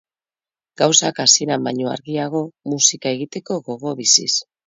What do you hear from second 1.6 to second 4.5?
baino argiago, musika egiteko gogo biziz.